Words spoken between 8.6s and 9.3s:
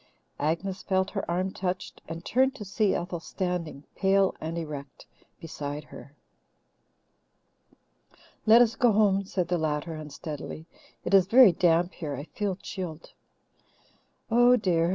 us go home,"